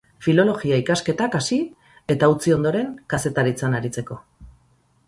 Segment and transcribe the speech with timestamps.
[0.27, 1.59] Filologia ikasketak hasi
[2.15, 4.21] eta utzi ondoren, kazetaritzan aritzeko.